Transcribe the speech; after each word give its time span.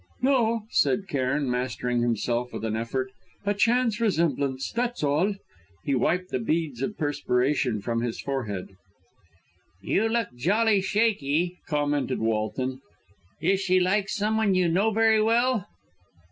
"No," 0.23 0.63
said 0.71 1.07
Cairn, 1.07 1.47
mastering 1.47 2.01
himself 2.01 2.53
with 2.53 2.65
an 2.65 2.75
effort 2.75 3.11
"a 3.45 3.53
chance 3.53 4.01
resemblance, 4.01 4.71
that's 4.71 5.03
all." 5.03 5.35
He 5.85 5.93
wiped 5.93 6.31
the 6.31 6.39
beads 6.39 6.81
of 6.81 6.97
perspiration 6.97 7.81
from 7.81 8.01
his 8.01 8.19
forehead. 8.19 8.75
"You 9.79 10.09
look 10.09 10.29
jolly 10.35 10.81
shaky," 10.81 11.59
commented 11.67 12.17
Walton. 12.17 12.81
"Is 13.43 13.59
she 13.61 13.79
like 13.79 14.09
someone 14.09 14.55
you 14.55 14.67
know 14.69 14.89
very 14.89 15.21
well?" 15.21 15.67